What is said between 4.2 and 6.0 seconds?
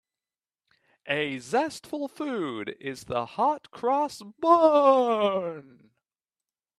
bun.